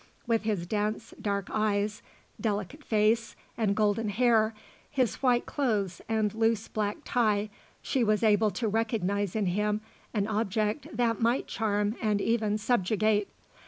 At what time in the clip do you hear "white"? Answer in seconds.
5.17-5.45